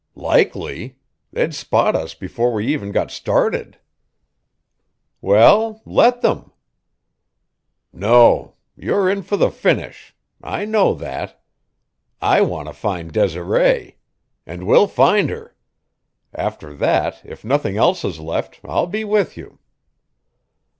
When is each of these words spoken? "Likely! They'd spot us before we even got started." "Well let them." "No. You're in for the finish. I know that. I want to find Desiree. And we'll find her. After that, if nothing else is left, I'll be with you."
"Likely! 0.15 0.97
They'd 1.31 1.53
spot 1.53 1.95
us 1.95 2.15
before 2.15 2.51
we 2.53 2.65
even 2.65 2.91
got 2.91 3.11
started." 3.11 3.77
"Well 5.21 5.83
let 5.85 6.21
them." 6.23 6.51
"No. 7.93 8.55
You're 8.75 9.07
in 9.11 9.21
for 9.21 9.37
the 9.37 9.51
finish. 9.51 10.15
I 10.41 10.65
know 10.65 10.95
that. 10.95 11.39
I 12.19 12.41
want 12.41 12.67
to 12.67 12.73
find 12.73 13.11
Desiree. 13.11 13.97
And 14.43 14.65
we'll 14.65 14.87
find 14.87 15.29
her. 15.29 15.53
After 16.33 16.73
that, 16.77 17.21
if 17.23 17.45
nothing 17.45 17.77
else 17.77 18.03
is 18.03 18.19
left, 18.19 18.59
I'll 18.63 18.87
be 18.87 19.03
with 19.03 19.37
you." 19.37 19.59